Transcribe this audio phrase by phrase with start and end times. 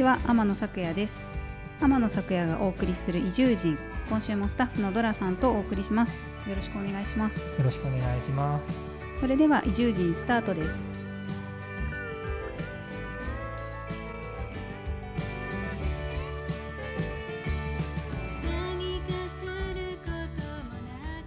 [0.00, 1.36] ちは天野咲也です。
[1.78, 3.76] 天野咲也がお送りする移住人。
[4.08, 6.48] 今週もスタッフのドラさんとお送りします。
[6.48, 7.54] よろしくお願いします。
[7.58, 9.20] よろしくお願いします。
[9.20, 10.88] それでは移住人スタートです。
[18.42, 21.20] 何かすることもな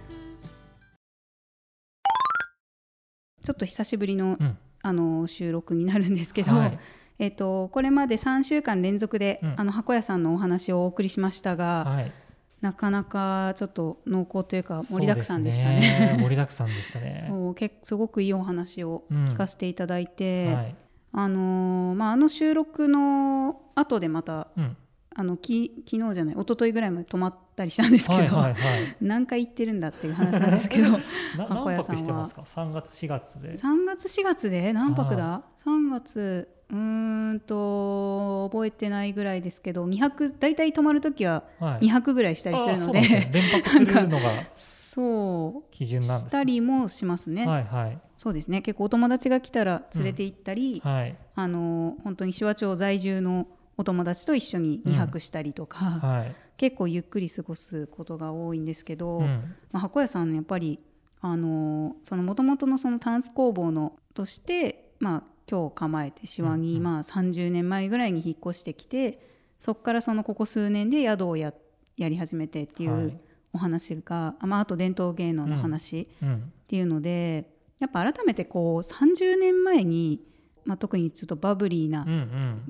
[3.38, 3.44] く。
[3.44, 4.58] ちょっと久しぶりの、うん。
[4.82, 6.78] あの収録になるんですけど、はい
[7.18, 9.54] えっとこれまで3週間連続で、うん。
[9.56, 12.12] あの箱屋さんのお話をお送りしましたが、はい。
[12.60, 16.16] なかなかちょっと濃厚というか盛りだくさんでしたそうすね。
[16.18, 17.26] 盛りだくさんでしたね。
[17.28, 19.24] そう結すごくいいお話をうん。
[19.26, 20.74] 聞かせていただいて、はい。
[21.12, 24.76] あのーまあ、あの収録の後でまたうん。
[25.16, 28.56] あのき昨日じゃない一昨日ぐらいまで泊まったりしたんですけど、はいはいはい。
[29.00, 30.90] 何回行ってるんだっていう話なんですけど
[31.38, 31.94] な 箱屋何さんは。
[31.94, 33.52] 泊してますか？3月4月で。
[33.52, 34.72] 3月4月で？
[34.72, 41.86] 何泊だ、?3 月うーんと覚えてないぐらいですけど2泊大体泊まる時ははい。
[41.86, 43.00] 2泊ぐらいしたりするので、
[43.32, 47.98] 連泊するのがそう基準なんですしたりもしますね、はいはい。
[48.16, 48.62] そうですね。
[48.62, 51.16] 結構お友達が来たら連れて行ったり、はい。
[51.34, 56.34] あの本当に手話町在住のお友達と一緒に2泊したりとか、はい。
[56.56, 59.26] 結構ゆっくり過ごすことが多いんですけど、うん。
[59.72, 60.78] まあ、箱屋さんやっぱり
[61.20, 69.20] あのその元々のそのタンス工房のとして、まあ、今日構えてシワに、まあ、30年前ぐらいに引っ越してきて
[69.58, 71.52] そこからそのここ数年で宿をや
[71.96, 73.04] やり始めてっていはい。
[73.04, 73.20] う
[73.52, 76.34] お話が、あまあ、あと伝統芸能の話うん。
[76.34, 80.20] っていうので、やっぱ改めてこう30年前に、
[80.64, 82.04] まあ、特にちょっとバブリーな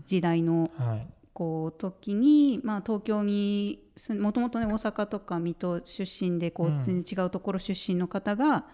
[0.06, 1.06] 時代のはい。
[1.32, 3.80] こう時に、まあ、東京に
[4.20, 6.78] もともとね大阪とか水戸出身でこううん。
[6.78, 8.66] 全然違うところ出身の方が、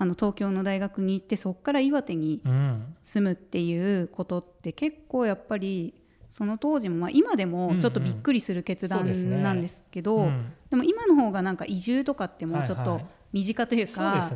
[0.00, 2.96] あの東京の大学に行ってそこから岩手にうん。
[3.02, 5.92] 住むっていうことって結構やっぱり
[6.30, 10.52] その当時も、まあ、今でもちょっとびっくりする決断なんですけど、うん。
[10.70, 13.02] でも今の方がなんか移住とかってもうちょっと
[13.32, 14.32] 身近というか、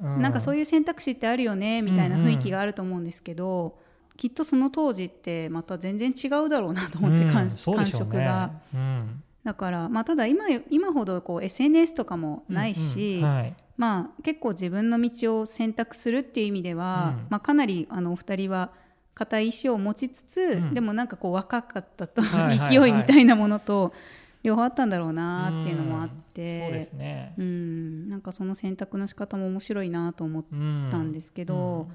[0.00, 3.78] なんかそういう選択肢ってあるよねみたいな雰囲気があると思うんですけど、
[4.16, 8.52] きっとその当時ってまた全然違うだろうなと思って、感感触が。
[8.72, 13.56] うんだから、まあ、ただ今今ほどこう SNS とかもないし、うんうんはい。
[13.76, 17.26] まあ、結構自分の道を選択するっていう意味では、うん。
[17.30, 18.72] まあ、かなりあのお二人は
[19.14, 20.74] 固い意志を持ちつつ、ん。
[20.74, 22.68] でもなんかこう若かったと、はいはいはい。
[22.76, 23.94] 勢いみたいなものと
[24.42, 27.34] 両方あったんだろうなっていうのもあって、そうですね。
[27.38, 28.08] うん。
[28.10, 31.88] なんかその選択の仕方も面白いなと思っうんたんですけど、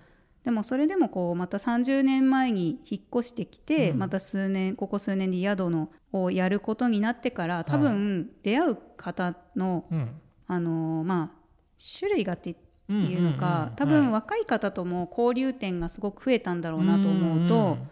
[0.45, 3.99] でもそれでもこうまた30年前に引っ越してきて、うん。
[3.99, 10.21] また数年ここ数年で宿のをやることになってから多分出会う方の、うん。
[10.47, 11.45] あのーまあ
[11.99, 12.55] 種類がって
[12.87, 14.11] うんいうのか、うんうんうん多分はい。
[14.11, 17.89] 若い方とも交流点がすごく増えたんだろうなと思うと、んん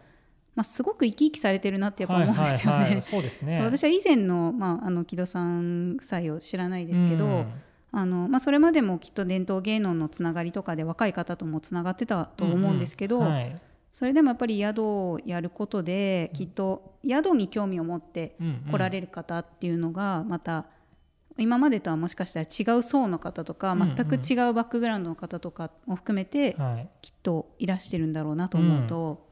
[0.55, 3.01] まあ、すごく生き生きされてるなってやっぱ思うんですよね。
[3.63, 7.53] 私は以前の,、まあ、あの木戸さん夫妻を知らないですけど、うん
[7.95, 13.61] あのまあ、それまでもきっと伝統芸能のつながりとかで若い方ともつながってたと思うんですけど、うんうんはい。
[13.91, 18.71] それでもやっぱり宿をやることできっと宿に興味を持ってうんうん。
[18.71, 20.65] 来られる方っていうのがまた
[21.37, 23.95] 今までとはもしかしたら違う層の方とかうんうん。
[23.95, 26.89] 全く違うバックグラウンドの方とかも含めてはい。
[27.03, 29.27] きっといらしてるんだろうなと思うと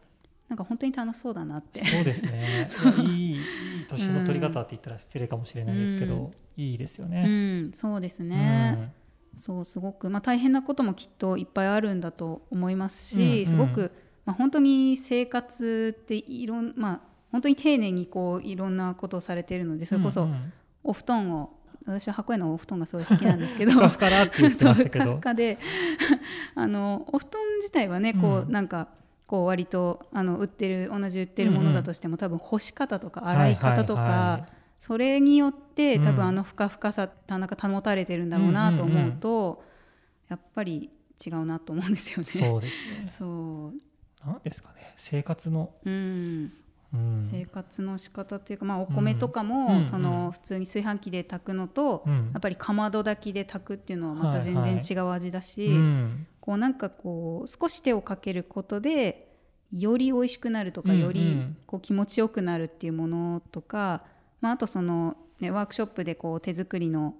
[0.52, 1.82] なんか本当に楽しそうだなって。
[1.84, 2.68] そうですね。
[2.84, 3.40] いやいいいい
[3.88, 6.34] 年の取り方って言ったら失礼かもしれないですけど、
[6.70, 7.24] いいですようね。
[7.68, 8.94] ん、そうですね、
[9.38, 13.92] そうすごく、まあ、大変なこともきっといっぱいあるんだと思いますし、うんうんすごく、
[14.26, 17.00] まあ、本当に生活っていろんまあ
[17.32, 20.54] 本当に丁寧にこういろんなことをされているのでそれこそうんうん。
[20.84, 21.52] お布団を、
[21.86, 23.72] 私は箱屋のお布団がすごい好きなんですけど。
[23.74, 25.06] ふかふからって言ってましたけど。
[25.06, 25.58] ふかふかで
[26.56, 28.88] あのお布団自体はねこう、うんなんか
[29.28, 34.46] こう割とあの売ってる同じ売ってるものだとしても、多分干し方とか洗い方とか、
[34.82, 36.04] それによってうん。
[36.04, 39.64] 多分あのふかふかさなんか保たれてるんだろうなと思うと、
[40.28, 40.90] やっぱり
[41.24, 42.26] 違うなと思うんですよね。
[42.26, 43.10] そうですね。
[43.14, 43.74] そ
[44.26, 44.28] う。
[44.28, 44.94] なんですかね。
[44.98, 46.52] 生活の、うん。
[46.94, 47.24] うん。
[47.24, 49.86] 生活の仕方っていうか、まあ、お米とかも、うんうん。
[49.86, 52.32] その普通に炊飯器で炊くのと、うん。
[52.34, 56.26] やっぱりかまど炊きで炊くっていうのはまた全然違う味だし、うん。
[56.40, 59.32] こうなんかこう少し手をかけることで
[59.72, 64.04] より美味しくなるとか、よりこう気持ちよくなるっていうものとか、
[64.42, 67.16] まあ、あとその、ね、ワークショップでこう手作りの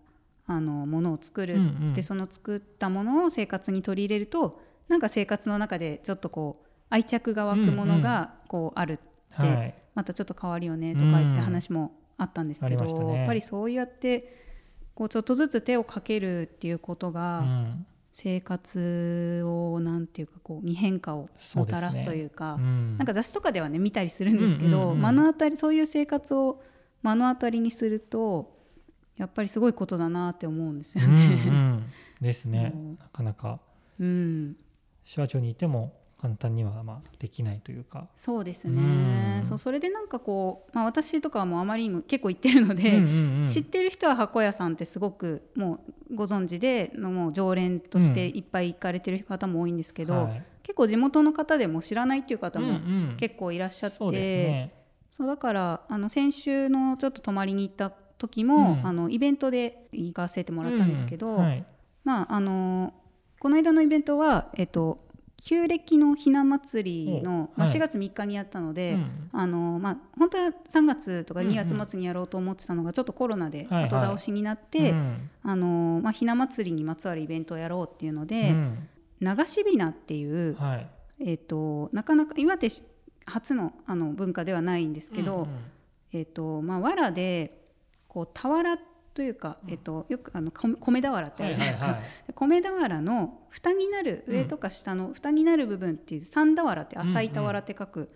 [0.48, 1.94] あのものを作る、うんうん。
[1.94, 4.60] でその作ったものを生活に取り入れると
[4.90, 9.76] なんか生活の中でちょっとこう愛着が湧くものがこうあるって、はい。
[9.94, 13.18] またちょっと変わるよねとか言って話もあったんですけど、ありましたね。
[13.18, 14.42] やっぱりそうやって
[14.94, 17.86] こうちょっとずつ手をかけるっていうことが、うん。
[18.14, 22.98] 生活をなんていうかこうに変化をもたらすというかうん。
[22.98, 25.02] なんか雑誌とかではね見たりするんですけど、うんうんうん。
[25.02, 26.62] 目の当たりそういう生活を
[27.04, 28.58] 目の当たりにすると
[29.18, 31.36] やっぱりすごいことだなって思うんですようんうね。
[31.36, 31.84] ん。
[32.20, 32.74] ですね。
[33.00, 33.60] なかなか。
[34.00, 34.56] うん、
[35.12, 38.08] 手話町にいても簡単にはまあできないというか。
[38.16, 38.82] そうですね、
[39.38, 39.46] うん。
[39.46, 43.46] そうそれでなんかこう、まあ、私とかはもうあまりにも結構行ってるので、うんうんうん。
[43.48, 50.44] 知ってる人は箱屋さんってすごくもうご存知でもう常連としていっぱい行かれてる方も多いんですけど、はい。
[50.64, 52.78] 結構地元の方でも知らないっていう方うんうも
[53.14, 53.18] ん。
[53.18, 54.81] 結構いらっしゃって、そうですね。
[55.12, 57.92] そうだからあの先週のちょっと泊まりに行った
[58.22, 58.88] 時も、うん。
[58.88, 61.66] あのイベントで行かせてもらったんですけど、うんはい。
[62.04, 62.94] まああの
[63.40, 65.00] この間のイベントは、えっと、
[65.44, 67.76] 旧暦のひな祭りの、まあ、おはい。
[67.76, 69.30] 4月3日にやったので、うん。
[69.34, 71.54] あのまあ、本当は3月とかうんうん。
[71.54, 75.30] 2月末にやろうと思ってたのがちょっとコロナで後倒しになって、うん。
[75.44, 78.88] あのまあ、ひな祭りにまつわるイベントをやろうっていうので、うん。
[79.20, 80.88] 流しびなっていう、はい。
[81.24, 82.68] えっとなかなか岩手
[83.26, 85.48] 初のあの文化ではないんですけど、うんうん。
[86.14, 87.64] えっとまあ、藁で
[88.08, 88.78] こう俵
[89.14, 92.28] というか、えっと、よくあの米米俵ってあるじゃないですか、はいはいはい。
[92.28, 98.10] で米俵の蓋になるうん上とか下の蓋になる部分っていう三俵って浅い俵って書く、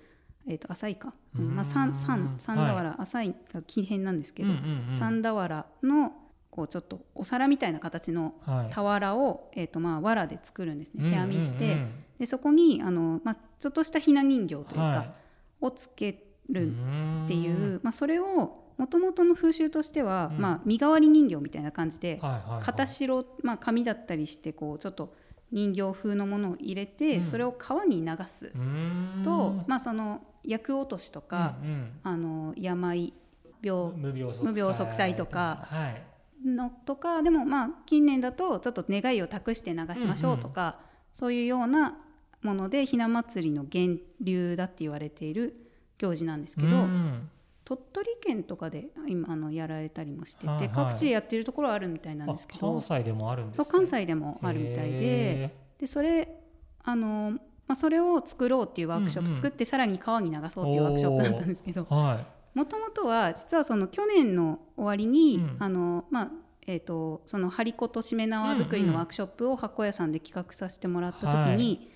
[0.47, 1.55] えっと浅いか、うん。
[1.55, 4.95] まあ、三三三俵、浅いが木偏なんですけど、うんうんうん。
[4.95, 6.13] 三俵の
[6.49, 8.73] こうちょっとお皿みたいな形のはい。
[8.73, 11.09] 俵を、えっとまあ藁で作るんですね。
[11.09, 15.13] 手編みして、うんうんうんでそこにあの、まあ、ちょっとしたひな人形というか、はい。
[15.61, 16.71] をつける
[17.25, 20.41] っていんう、まあ、それをもともとの風習としては、うん。
[20.41, 22.21] まあ、身代わり人形みたいな感じで、
[22.61, 25.13] 片白、まあ、紙だったりしてこうちょっと
[25.51, 27.23] 人形風のものを入れて、うん。
[27.23, 28.51] それを川に流す
[29.23, 31.91] と、まあ、その厄落としとか、うんうん。
[32.03, 33.13] あの病
[33.61, 34.53] 病無病息災。
[34.53, 36.01] 無病息災とかはい。
[36.45, 40.79] のとかでもまあ近年だとちょっと願いを託して流しましょうとか、
[41.11, 41.97] そういうような
[42.45, 45.55] ものでひな祭りの源流だって言われている
[45.97, 47.29] 行事なんですけど、うん。
[47.65, 50.69] 鳥取県とかで今あのやられたりもしてて、はいはい。
[50.69, 53.65] 各地でやってるところはあるみたいなんあですけど関西でもあるんですね。
[53.69, 56.29] 関西でもあるみたいでへでそれ
[56.83, 57.39] あの、ま
[57.73, 59.35] あ、それを作ろうっていうワークショップ、うんうん。
[59.35, 61.87] 作ってさらに川に流そうっていうワークショップだったんですけど
[62.53, 65.57] もともとは実はその去年の終わりに、うん。
[65.59, 66.31] あのまあ
[66.67, 71.91] えー、とその張り子としめ縄作りのワークショップを箱屋さんで企画させてもらった時に、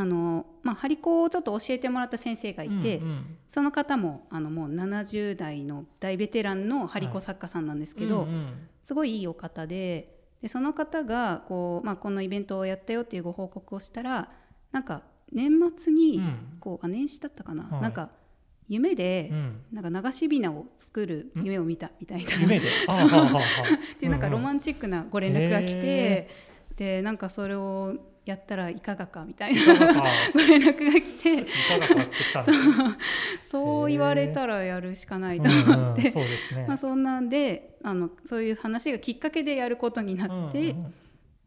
[0.00, 3.36] あのまあ、張り子をちょっと教えてもらった先生がいいて、うんうん。
[3.48, 8.68] その方もあのもう70代の大ベテランの張り子作家さんなんですけど、うんうん。
[8.82, 14.30] すごいいいお方ででその方がこう、まあ、このイベントをやったよっていうご報告をしたら
[14.72, 15.02] なんか
[15.32, 16.56] 年末に、うん。
[16.60, 17.82] こうあ年始だったかな、はい。
[17.82, 18.08] なんか
[18.68, 19.60] 夢で、うん。
[19.72, 22.66] なんか流しびなを作る夢を見たみたいな、夢で？
[22.66, 22.70] っ
[23.98, 24.10] ていう。
[24.12, 26.28] なんかロマンンチックなご連絡が来て、へ
[26.76, 29.76] でなんかそれをやったらいかがかみたいな。
[29.76, 31.46] かご 連絡が来て。
[33.42, 33.90] そう。
[33.90, 36.20] 言われたらやるしかないと思って、うんうんそ
[36.68, 40.94] まあ、そんなんであのそういう話がきっかけでやることになって、うんうん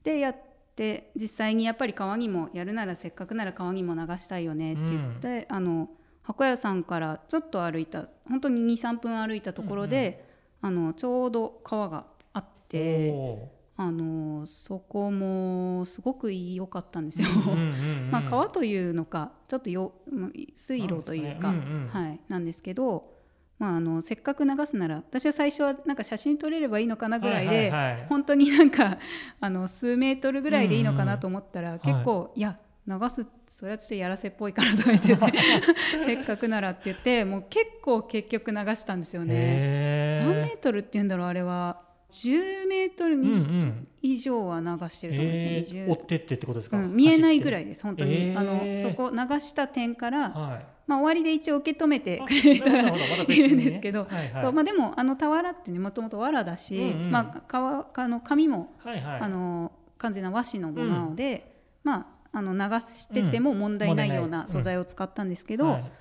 [0.04, 0.36] でやっ
[0.76, 5.90] て実際にやっぱり川にもやるならせっかくなら川にも流したいよねって言って、あの
[6.24, 10.26] 箱屋さんからちょっと歩いた本当に23分歩いたところで、
[10.62, 13.63] あのちょうど川があって。
[13.78, 17.28] おあのそこもすごく良かったんですよ。
[18.12, 21.88] まあ、川というのかちょっとようん水路というかなんですねうんうん。
[21.88, 23.12] はい、なんですけど、
[23.58, 28.06] まあ、あのせっかく流すなら私は最初はなんか写真撮れればいいのかなぐらいで、はいはいはい。
[28.10, 28.98] 本当になんか
[29.40, 35.18] あの数メートルぐらいでいいのかなと思ったら、ん結構、い、や流すそれはちょっとやらせっぽいからとか言ってて
[36.04, 40.22] せっかくならって言ってもう結構結局流したんですよね。
[40.26, 43.88] 何メートルっていうんだろうあれは10メートルうんうん。
[44.04, 45.80] 以上は流してると思うんですね。
[45.82, 48.38] へ20ー追ってってってことですか、うん、見えないぐらいいです本当に、えー。
[48.38, 50.66] あのそこ流した点から、はい。
[50.86, 54.42] まあ、終わりで一応受け止めてくれる人がいるんですけど、はいはい。
[54.42, 57.12] そうまあ、でもあの俵ってねもともと藁だし、うんうん。
[57.12, 59.20] まあ、革あの紙も、はいはい。
[59.22, 62.00] あの完全な和紙のものなので、ま
[62.34, 65.92] あ、あの流してても問題ないような素材を使ったんですけど、はい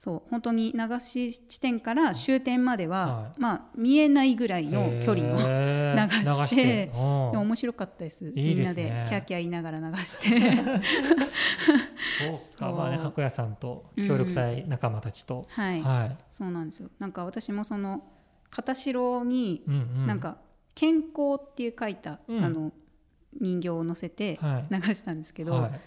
[0.00, 3.38] そう本当に流し地点から終点までは、はい。
[3.38, 6.90] まあ、見えないぐらいの距離のへー流してうん。
[6.92, 8.32] でも面白かったです。
[8.34, 10.40] みんなでキャーキャー言いながら流して。
[12.18, 12.70] そうか。
[12.70, 16.16] まあね白夜さんと協力隊仲間たちと、はい、はい。
[16.32, 16.88] そうなんですよ。
[16.98, 18.02] なんか私もその
[18.48, 20.06] 片白にうんうん。
[20.06, 20.38] なんか
[20.74, 22.42] 「健康」っていう書いた、うん。
[22.42, 22.72] あの
[23.38, 24.74] 人形を乗せてはい。
[24.74, 25.80] 流したんですけど、はい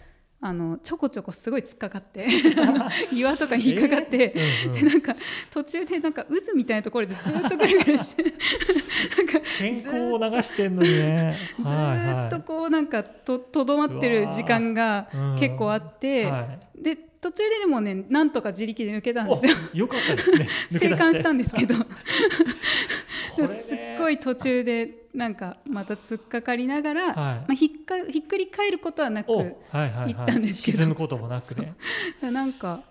[0.46, 2.26] あのちょこちょこすごい突っかかって
[3.10, 4.68] 岩とかに引っかかって、えー？
[4.68, 4.80] うんうん。
[4.84, 5.16] でなんか
[5.50, 11.34] 途中でなんか渦みたいなところでずっとぐるぐるしてなんか健康を流してんのにね。
[11.62, 15.08] ずーっとこうなんかととどまってる時間が
[15.38, 16.46] 結構あって、は
[16.78, 16.82] い。
[16.82, 19.52] で途中ででもねなんとか自力で抜けたんですよ。
[19.72, 20.48] およかったですね。
[20.70, 21.74] 生還したんですけど。
[23.48, 27.14] すっごい途中でなんかまた突っかかりながら、はい。
[27.14, 29.56] まあ、ひっかひっくり返ることはなく行
[30.10, 30.78] ったんですけど。
[30.78, 31.74] 沈むこともなくね。
[32.20, 32.82] なんか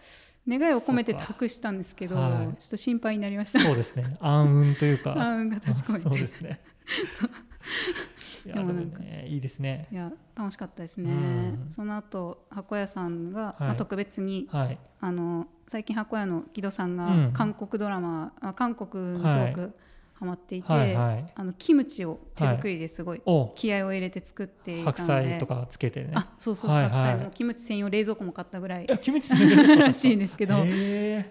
[0.47, 2.31] 願いを込めて託したんですけど、はい。
[2.57, 3.59] ちょっと心配になりました。
[3.59, 4.17] そうですね。
[4.21, 5.13] 暗雲というか。
[5.19, 6.61] 暗雲が立ち込そうですね。
[8.45, 8.99] いやでもなんか。
[8.99, 9.87] ねいいですね。
[9.91, 11.69] いや楽しかったですね、うん。
[11.69, 13.63] その後箱屋さんが、はい。
[13.63, 14.77] まあ、特別にはい。
[14.99, 17.33] あの最近箱屋の木戸さんがうん。
[17.33, 19.75] 韓国ドラマ、あ韓国にすごく
[20.23, 21.25] ハマっていて、はいはい。
[21.35, 23.51] あのキムチを手作りですごいお。
[23.55, 26.11] 気合を入れて作っていたの白で菜とかつけてね。
[26.15, 26.91] あそうそうそう、はいはい。
[26.91, 30.55] 白菜もキムチ専用冷蔵庫も買ったぐらいキムチ作らしいんですけど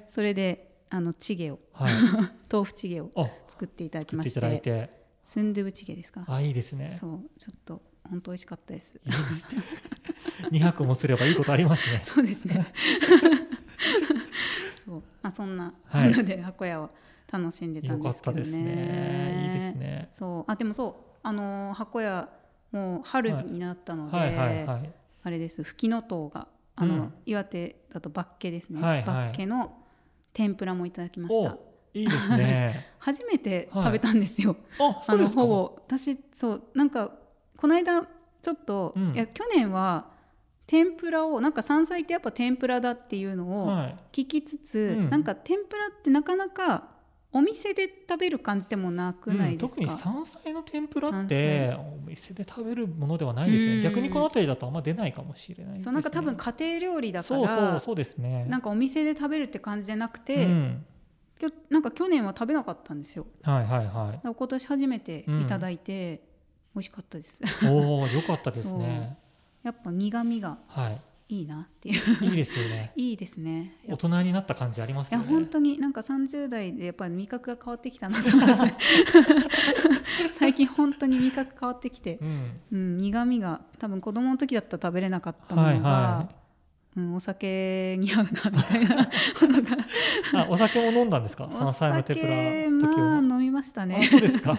[0.09, 1.93] それであのチゲをはい。
[2.53, 4.91] 豆腐チゲをあ作っていただきましたてて。
[5.25, 6.23] スンドゥブチゲですか？
[6.27, 6.91] あいいですね。
[6.91, 7.81] そうちょっと
[8.11, 8.97] 本当美味しかったです。
[8.97, 9.63] いいですね
[10.51, 12.01] 2泊もすればいいことありますね。
[12.05, 12.67] そうですね。
[14.85, 15.03] そう。
[15.23, 16.91] まあそんなはんなで箱屋を
[17.33, 18.43] 楽しんでたんですけどね。
[18.43, 19.43] たですね。
[19.47, 20.11] いいですね。
[20.13, 20.51] そう。
[20.51, 22.29] あでもそうあのー箱屋
[22.73, 24.37] もう春になったので、はい。
[24.37, 24.67] はい。
[24.67, 24.93] はい。
[25.25, 27.15] あれですフキノトウがあの、うん。
[27.27, 28.97] 岩手だとバッケですね、はい。
[28.99, 29.05] はい。
[29.07, 29.79] バッケの
[30.33, 31.55] 天ぷらもいただきました。
[31.55, 32.87] おいいですね。
[32.99, 35.41] 初めて食べたんですよ、あそあのうですか。
[35.43, 37.13] ほぼ私そうなんか
[37.57, 38.07] この間
[38.41, 39.15] ちょっと、うん。
[39.15, 40.11] いや去年は
[40.67, 43.97] 天ぷらをなんか山菜ってやっぱ天ぷらだっていうのをはい。
[44.13, 45.11] 聞きつつ、うん。
[45.11, 46.92] なんか天ぷらってなかなか
[47.35, 53.77] お店で食べる感じでもなくないですか、うん、特に山菜の天ぷらっ山てお店で食べるものではないですようん。
[53.79, 58.45] ね逆にこの辺りだとあんま出ないかもしれないです、ね、そうなんか多分家庭料理だかそうそうらそうですね。
[58.49, 60.85] なんかお店で食べるって感じじゃなくて、うん、
[61.39, 63.27] きょなんか去年は食べなかったんですよ。
[63.43, 64.21] はいはいはい。
[64.23, 66.23] 今年初めていただいて、
[66.75, 67.43] 美味しかったです。
[67.67, 69.17] おお、よかったですね。
[69.65, 70.59] やっぱ苦味が。
[70.67, 71.01] はい
[71.33, 72.93] いいなっていういいですよね。
[72.97, 75.25] いいですね大人になった感じありますよね。
[75.25, 78.77] いや本当になんか30代でやっぱり味覚が変わってきたなと思いますね
[80.39, 82.61] 最近本当に味覚変わってきて、うん。
[82.71, 86.29] うん、苦味が多分子供の時だったら食べれなかったものが、はいは
[86.97, 89.09] うん、お酒に合うなみたいな
[90.45, 91.49] あ、お酒も飲んだんですか？
[91.51, 92.69] お酒。
[92.69, 94.59] まあ飲みましたあ、ねそうですか。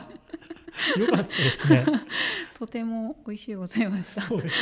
[1.00, 1.86] よかったですね。
[2.58, 4.56] とても美味しいございましたそうです。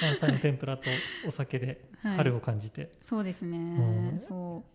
[0.00, 0.84] 山菜の天ぷらと
[1.26, 2.92] お酒ではい春を感じて。
[3.02, 4.74] そうですね、うんそう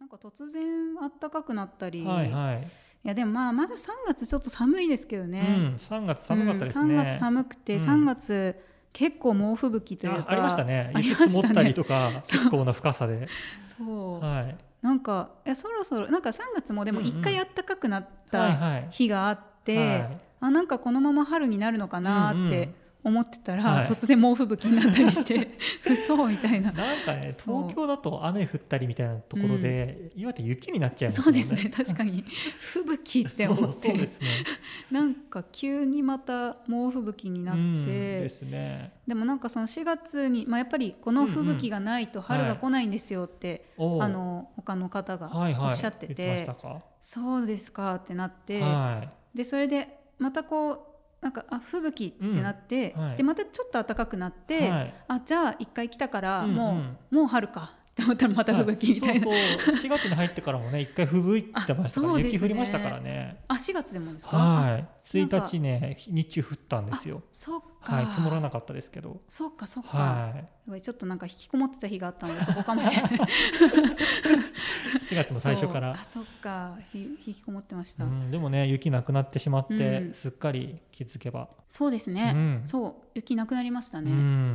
[0.00, 2.62] なんか突然暖かくなったり、はいはい。
[2.62, 6.94] いやでもまあまだ3月ちょっと寒いですけどうね、ん、3月寒かったですね。
[6.94, 10.90] うん、3月寒くて、うん3月結構猛吹雪というかあありましたね。
[10.94, 13.28] あり雪ましたね積もったりとか、 結構な深さで。
[13.76, 14.56] そう、はい。
[14.82, 17.12] なんかいやそろそろなんか3月もでもうんうん。
[17.14, 18.88] 1回暖かくなっはいたはい。
[18.90, 20.20] 日があって、はい。
[20.40, 22.72] あなんかこのまま春になるのかなって
[23.08, 25.58] 思ってたら、はい突然猛吹雪になったりして
[25.90, 31.42] 嘘みたいななんかね、東京だと雨降ったりみたいなところで、岩手雪になっちゃいますもね。
[31.42, 32.24] そうんですね確かに
[32.60, 34.26] 吹雪って思ってそうですね。
[34.90, 38.92] なんか急にまた猛吹雪になって、うんですね。
[39.06, 46.82] でもなんかその4月に、まあ、やっぱりこの吹雪がないと春が来ないんですよって、おーあの他の方がはいはいおっしゃってて、言ってましたか？
[47.00, 49.02] そうですかってなって、は
[49.34, 49.36] い。
[49.36, 50.80] でそれでまたこう
[51.20, 53.16] なんかあ吹雪ってなって、うんはい。
[53.16, 54.94] でまたちょっと暖かくなって、はい。
[55.08, 56.54] あじゃあ一回来たからうんうん。
[56.54, 59.74] もう、もう春かって思ったらまた吹雪みたいな、そうそう。
[59.74, 62.22] 4月に入ってからもね一回吹雪いてましたから、ね。
[62.22, 63.42] 雪降りましたからね。
[63.48, 64.88] あ4月でもですか、はい。
[65.18, 67.22] なん1か日ね日中降ったんですよ。
[67.32, 69.20] そっか、はい積もらなかったですけど。
[69.28, 70.80] そっかそっか、はい。
[70.80, 73.12] ちょっとなんか引きこもってた日があったのでそこかもしれない。
[73.16, 75.96] い4月の最初から。
[75.96, 76.22] そう。
[76.22, 76.76] あそっか。
[76.92, 80.14] ひ引きこもってました、うん、でもね雪なくなってしまって、うん。
[80.14, 82.62] すっかり気づけば、そうですね、うん。
[82.64, 83.08] そう。
[83.14, 84.10] 雪なくなりましたうね、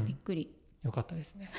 [0.05, 0.49] びっん、くり
[0.83, 1.49] よかったですね。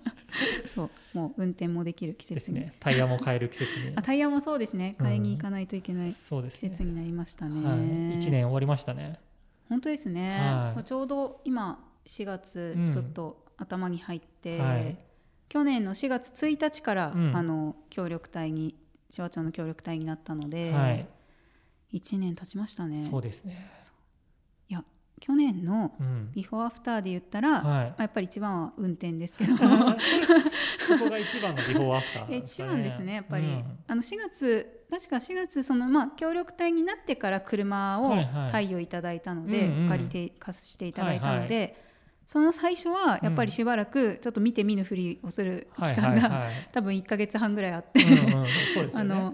[0.66, 2.74] そうもう運転もできる季です節に、ね。
[2.80, 3.96] タイヤも変える季節に。
[3.96, 4.96] あタイヤもそうですね。
[4.98, 6.70] 買いに行かないといけないそうですね。
[6.70, 9.20] 季節になりましたね、はい、1年終わりましたね。
[9.68, 10.74] 本当ですね、はい。
[10.74, 12.90] そうちょうど今4月うん。
[12.90, 14.98] ちょっと頭に入って、はい。
[15.48, 17.36] 去年の4月1日から、うん。
[17.36, 18.76] あの協力隊に
[19.10, 21.06] 千葉町の協力隊になったので、はい。
[21.92, 23.06] 1年経ちましたね。
[23.10, 23.70] そうですね
[25.24, 26.30] 去年のうん。
[26.34, 27.94] ビフォーアフターで言ったら、まはい。
[27.96, 29.56] あやっぱり一番は運転ですけど。
[29.56, 29.64] そ
[30.98, 32.22] こが一番のビフォーアフター。
[32.22, 33.14] なんです一番ですね。
[33.14, 33.78] やっぱり、うん。
[33.86, 38.52] あの4月確か4月そのまあ協力隊になってから車をはいはい。
[38.52, 39.88] 貸与いただいたので、うんうん。
[39.88, 41.82] 借りて貸していただいたので、
[42.26, 48.00] その最初はやっぱりしばらくちょっと見て見ぬふりをする期はい間が、多分1ヶ月半ぐらいあって、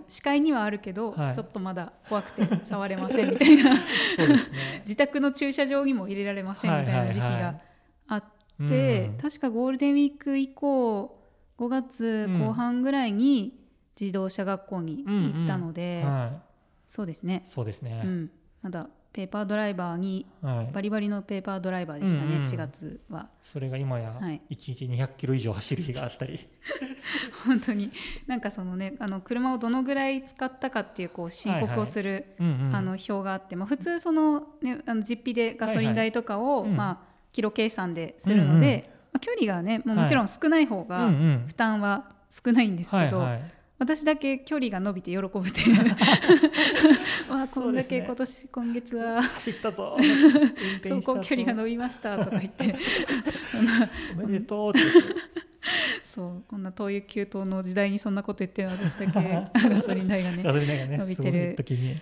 [0.08, 1.34] 視界にはあるけど、はい。
[1.34, 3.74] ちょっとまだ怖くて触れませんみたいな。
[3.74, 3.80] ね。
[4.82, 7.60] 自宅の駐車場にも入れられませんみたいな時期が
[8.08, 8.24] あっ
[8.68, 11.18] て、うん確かゴールデンウィーク以降
[11.58, 13.58] 5月後半ぐらいに
[13.98, 16.42] 自動車学校に行ったので、は
[16.88, 17.42] そうですね。
[17.46, 18.02] い、、そうですね。
[18.04, 18.30] う、ん、
[18.62, 20.72] まだペーパードライバーにはい。
[20.72, 23.28] バリバリのペーパードライバーでしたね、うんうん4月は。
[23.42, 24.40] それが今やはい。
[24.50, 26.46] 1日200キロ以上走る日があったり、
[27.44, 27.90] 本当に。
[28.26, 32.76] なんかそのねあの車をどのぐらい使ったかっていうこう申告をする、うんうん。
[32.76, 36.70] あの表があって、まあ、普通その,、ね、あの実費でガソリン代とかを、はいはい。
[36.70, 36.76] うん。
[36.76, 36.98] まあ、
[37.32, 41.44] キロ計算でするので、まあ、距離がねもうもちろん少ない方うんがうん。
[41.46, 45.88] 負担は少ないんですけど、はいはい私だけ距離が伸びて喜ぶっていう。
[47.32, 49.22] わあこんだけ今年、今月は。
[49.22, 49.96] 走ったぞ。
[50.84, 52.76] 走行距離が伸びましたとか言って。
[54.22, 54.80] おめでとうって
[56.04, 58.68] そうこんな灯油給湯の時代にそんなこと言ってる。
[58.68, 61.56] 私だけガソリン代がねガソリン代がね伸びてる。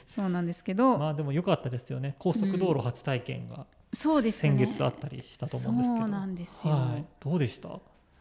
[0.05, 2.17] そうなんですけど、まあでも良かったですよね。
[2.19, 4.57] 高速道路初体験がそうですね。
[4.59, 7.69] 先月あったりしたと思うんですけど、そうなんですよ、はい、どうでした？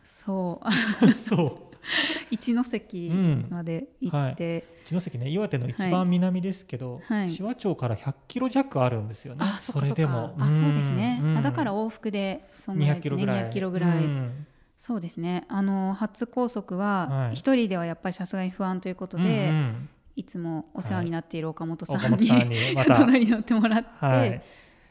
[0.03, 0.61] そ
[1.01, 1.11] う。
[1.13, 1.66] そ
[2.31, 7.01] 一関まで行って、う一関ね岩手の一番南ですけど、はい。
[7.23, 10.35] 紫波町から100キロ弱あるんですよね、あそれでも。
[10.39, 11.37] あそうですね、うん。
[11.37, 13.43] あだから往復でそんぐらい200ですねキロぐらい。
[13.43, 14.45] 200キロぐらい、うん。
[14.77, 15.45] そうですね。
[15.47, 17.33] あの初高速ははい。
[17.33, 22.95] 一人ではやっぱりさすがに不安ということで、うんうんいつもお世話になっている岡本さんに、さんにまた。
[23.05, 24.41] 隣に乗ってもらって、はい。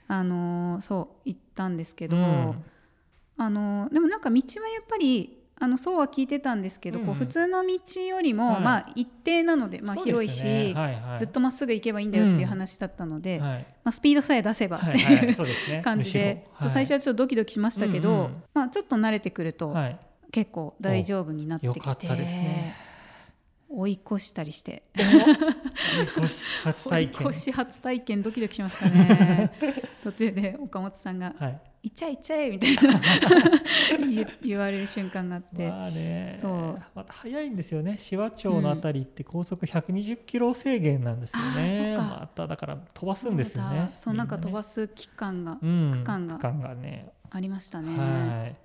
[0.07, 2.65] あのそう行ったんですけど、うん。
[3.37, 8.63] あのでもなんか道はやっぱりあのそうは聞いてたんですけど、うんこう普通の道よりも、はい。
[8.63, 11.19] まあ一定なので、まあ、広いし、ねはいはい。
[11.19, 13.67] ずっとまっすぐ行けばいいんだよっていう話だったので、はい。
[13.83, 15.79] まあ、スピードさえ出せばってはい。
[15.79, 18.43] う 感じで、最初はちょっとドキドキしましたけど、うんうん。
[18.53, 19.99] まあ、ちょっと慣れてくるとはい。
[20.31, 22.75] 結構大丈夫になってきて、よかったですね。
[23.69, 24.83] 追い越したりして。
[24.95, 29.51] 追い越し初 追い体験越し初体験ドキドキしましたね。
[30.05, 33.01] 途中で岡本さんがはい「行っちゃえ行っちゃえ」みたいな。
[34.07, 36.37] 言言われる瞬間があって、まあね。
[36.39, 36.83] そう。
[36.95, 37.93] また早いんですよね。
[37.93, 42.17] 紫波町のあたりって高速120キロ制限なんですよね、あーそっか。
[42.21, 43.69] まただから飛ばすんですよね。
[43.69, 43.91] そうだ。
[43.97, 47.13] そうなんか飛ばす、す期間がうん、区間が区間がね。
[47.31, 48.57] ありましたね、はい。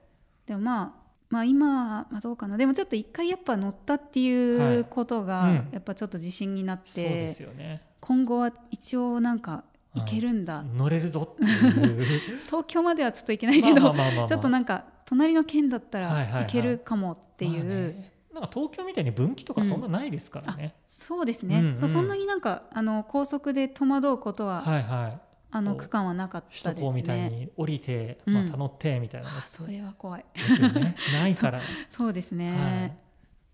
[0.45, 2.57] でもまあまあ今、まあ、どうかな。
[2.57, 5.55] でもちょっと一回やっぱ乗ったっていうことはいがうん。
[5.71, 7.81] やっぱちょっと自信になっそうでて、すよね。
[8.01, 11.35] 今後は一応なんかいけるんだ、乗れるぞ
[12.47, 13.93] 東京まではちょっといけないけど、
[14.27, 16.33] ちょっとなんか隣の県だったはいはいはい。
[16.33, 18.13] らいけるかもっていう、まあね。
[18.33, 21.77] なんか東京みたいに分岐とかそんなないですからね、そうですね、うんうん。
[21.77, 25.21] そうそんなになんかあの高速で戸惑うことは、はいはい。
[25.53, 27.29] あの区間はなかっ首たです都高みたいね。
[27.29, 28.33] に降りて、うん。
[28.33, 29.29] また乗ってみたいな。
[29.29, 30.25] のあそれは怖い。
[30.73, 30.95] ね。
[31.11, 31.59] ないから。
[31.89, 33.00] そうですね、はい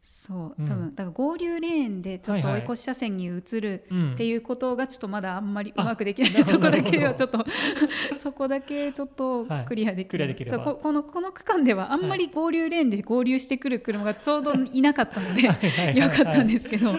[0.10, 0.67] そううん。
[0.67, 2.62] 多分だから合流レーンでちょっとはいはい。
[2.62, 4.13] 追い越し車線に移るうん。
[4.13, 7.46] っていうことがちょっとまだあんまりうあまくできない、なるほどそこだけはちょっと
[8.17, 9.65] そこだけちょっとはい。
[9.65, 10.63] クリアできる,、クリアできれば。
[10.63, 15.98] そうここのこの区間ではあんまり合流レーンで合流してくる車がちょうどいなかったのではいはいはいはい。
[15.98, 16.96] よかったんですけど。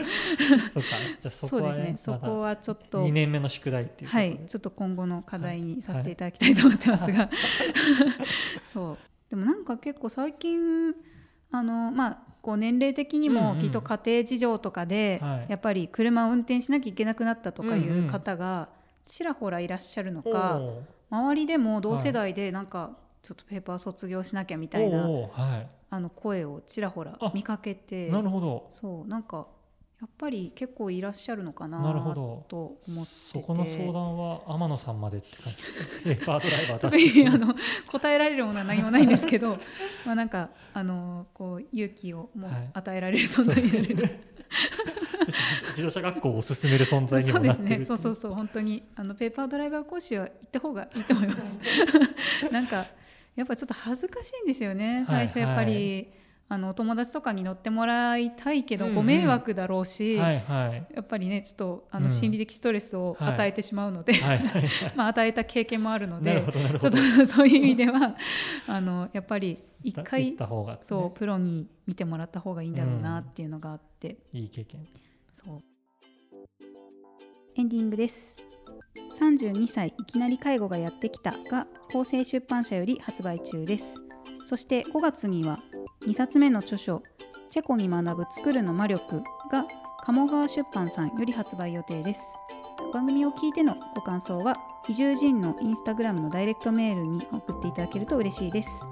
[1.29, 1.95] そうですね。
[1.97, 4.39] そこはちょっと2年目の宿題っていうはい。
[4.47, 7.31] ちょっと今後の課題にさせていただきたいと思ってますが、
[8.65, 8.99] そう。
[9.31, 10.95] でもなんか結構最近
[11.51, 15.51] あのまあこう年齢的にもきっと家庭事情とかで、はい。
[15.51, 18.69] やっぱり車を運転しなきゃいけなくなったとかいう方が
[19.07, 20.61] ちらほらいらっしゃるのか、
[21.11, 25.09] 周りでも同世代でなんかちょっとペーパー卒業しなきゃみたいな
[25.91, 28.69] あの声をちらほらあ見かけてなるほど。
[28.71, 29.49] そうなんか
[30.01, 31.79] やっぱり結構いらっしゃるのかな
[32.49, 33.19] と思ってて。
[33.33, 36.09] そこの相談は天野さんまでって感じ。
[36.09, 37.55] でペーパードライバー 特にあの
[37.91, 39.59] 答えられるものは何もないんですけど
[40.07, 42.71] まあなんかあのこう勇気をもうはい。
[42.75, 44.05] 与えられる存在になれる、そして
[45.25, 47.97] 自自動車学校を進める存在にそうですねそう。
[47.97, 51.59] そうそう本当にあのペーパードライバー講師は行った方がいいと思います。
[52.53, 52.87] なんか
[53.35, 56.19] やっぱちょっと恥ずかしいんですよね最初やっぱり、は
[56.51, 58.97] あのお友達とかに乗ってもらいたいけど、うんうん。
[58.97, 60.95] ご迷惑だろうし、はいはい。
[60.95, 62.05] やっぱりねちょっとあうん。
[62.05, 64.15] の心理的ストレスをはい与えてしまうので、
[64.97, 66.43] まあ与えた経験もあるので
[66.81, 68.17] ちょっとそういう意味では
[68.67, 70.37] あのやっぱり一行回ね、
[70.83, 74.87] そうプロに見てもらった方がいいんだろうなっていうのがあって、いい経験。
[75.35, 75.63] そう。
[77.55, 78.37] エンディングです。
[79.19, 83.97] 32歳いきなり介護がやってきたが厚生出版社より発売中です。
[84.47, 85.59] そして5月には
[86.07, 87.03] 2冊目の著書
[87.51, 89.67] 「チェコに学ぶ作るの魔力」が
[90.03, 92.39] 鴨川出版さんより発売予定です。
[92.93, 94.57] 番組を聞いてのご感想は
[94.89, 98.89] 移住人のインスタグラムのダイレクトメールに送っていただけると嬉しいです。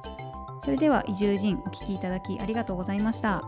[0.60, 3.40] それでは移住人お聞きいただきありがとうございました。